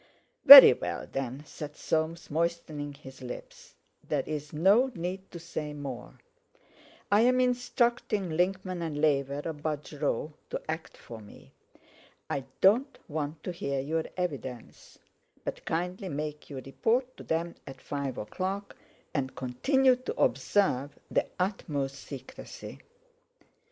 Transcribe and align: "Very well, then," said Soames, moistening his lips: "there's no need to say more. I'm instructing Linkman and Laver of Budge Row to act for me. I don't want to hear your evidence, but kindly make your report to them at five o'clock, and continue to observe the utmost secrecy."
"Very 0.45 0.73
well, 0.73 1.05
then," 1.05 1.43
said 1.45 1.75
Soames, 1.75 2.31
moistening 2.31 2.93
his 2.95 3.21
lips: 3.21 3.75
"there's 4.03 4.51
no 4.51 4.87
need 4.95 5.29
to 5.29 5.37
say 5.37 5.73
more. 5.73 6.15
I'm 7.11 7.39
instructing 7.39 8.31
Linkman 8.31 8.81
and 8.81 8.99
Laver 8.99 9.41
of 9.45 9.61
Budge 9.61 9.93
Row 9.93 10.33
to 10.49 10.59
act 10.67 10.97
for 10.97 11.19
me. 11.19 11.51
I 12.31 12.45
don't 12.61 12.97
want 13.07 13.43
to 13.43 13.51
hear 13.51 13.79
your 13.79 14.05
evidence, 14.17 14.97
but 15.43 15.65
kindly 15.65 16.09
make 16.09 16.49
your 16.49 16.61
report 16.61 17.15
to 17.17 17.23
them 17.23 17.53
at 17.67 17.79
five 17.79 18.17
o'clock, 18.17 18.75
and 19.13 19.35
continue 19.35 19.95
to 19.97 20.19
observe 20.19 20.97
the 21.11 21.27
utmost 21.39 21.97
secrecy." 21.99 22.79